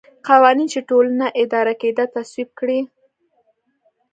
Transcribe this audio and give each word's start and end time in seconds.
قوانین 0.27 0.67
چې 0.73 0.79
ټولنه 0.89 1.25
اداره 1.41 1.73
کېده 1.81 2.05
تصویب 2.15 2.49
کړي. 2.59 2.79